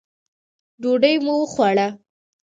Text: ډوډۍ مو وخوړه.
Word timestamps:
ډوډۍ 0.81 1.15
مو 1.25 1.33
وخوړه. 1.39 1.87